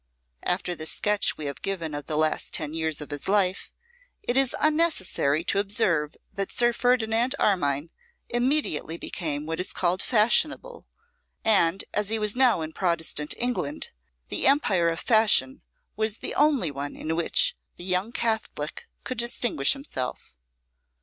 After 0.41 0.73
the 0.73 0.87
sketch 0.87 1.37
we 1.37 1.45
have 1.45 1.61
given 1.61 1.93
of 1.93 2.07
the 2.07 2.17
last 2.17 2.55
ten 2.55 2.73
years 2.73 3.01
of 3.01 3.11
his 3.11 3.27
life, 3.29 3.71
it 4.23 4.35
is 4.35 4.55
unnecessary 4.59 5.43
to 5.43 5.59
observe 5.59 6.15
that 6.33 6.51
Sir 6.51 6.73
Ferdinand 6.73 7.35
Armine 7.37 7.91
immediately 8.27 8.97
became 8.97 9.45
what 9.45 9.59
is 9.59 9.71
called 9.71 10.01
fashionable; 10.01 10.87
and, 11.45 11.83
as 11.93 12.09
he 12.09 12.17
was 12.17 12.35
now 12.35 12.61
in 12.61 12.73
Protestant 12.73 13.35
England, 13.37 13.91
the 14.29 14.47
empire 14.47 14.89
of 14.89 14.99
fashion 14.99 15.61
was 15.95 16.17
the 16.17 16.33
only 16.33 16.71
one 16.71 16.95
in 16.95 17.15
which 17.15 17.55
the 17.77 17.83
young 17.83 18.11
Catholic 18.11 18.87
could 19.03 19.19
distinguish 19.19 19.73
himself. 19.73 20.33